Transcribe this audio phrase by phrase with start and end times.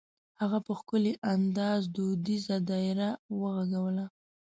[0.41, 3.09] هغه په ښکلي انداز دودیزه دایره
[3.39, 4.05] وغږوله.